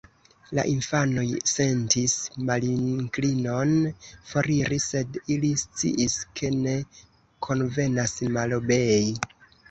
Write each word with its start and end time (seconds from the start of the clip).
La 0.57 0.61
infanoj 0.69 1.25
sentis 1.49 2.13
malinklinon 2.47 3.73
foriri, 4.29 4.79
sed 4.85 5.19
ili 5.35 5.51
sciis, 5.63 6.15
ke 6.39 6.49
ne 6.63 6.73
konvenas 7.49 8.15
malobei. 8.39 9.13